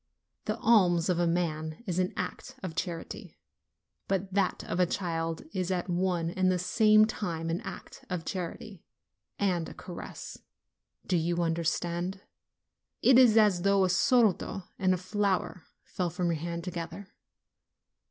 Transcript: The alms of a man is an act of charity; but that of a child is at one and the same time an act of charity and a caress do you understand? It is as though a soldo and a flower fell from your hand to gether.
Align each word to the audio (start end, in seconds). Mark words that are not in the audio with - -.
The 0.45 0.57
alms 0.57 1.09
of 1.09 1.19
a 1.19 1.27
man 1.27 1.83
is 1.85 1.99
an 1.99 2.11
act 2.17 2.55
of 2.63 2.73
charity; 2.75 3.37
but 4.07 4.33
that 4.33 4.63
of 4.63 4.79
a 4.79 4.87
child 4.87 5.43
is 5.53 5.69
at 5.69 5.91
one 5.91 6.31
and 6.31 6.51
the 6.51 6.57
same 6.57 7.05
time 7.05 7.51
an 7.51 7.61
act 7.61 8.03
of 8.09 8.25
charity 8.25 8.83
and 9.37 9.69
a 9.69 9.75
caress 9.75 10.39
do 11.05 11.15
you 11.17 11.43
understand? 11.43 12.21
It 13.03 13.19
is 13.19 13.37
as 13.37 13.61
though 13.61 13.83
a 13.83 13.89
soldo 13.89 14.63
and 14.79 14.91
a 14.95 14.97
flower 14.97 15.65
fell 15.83 16.09
from 16.09 16.29
your 16.31 16.41
hand 16.41 16.63
to 16.63 16.71
gether. 16.71 17.09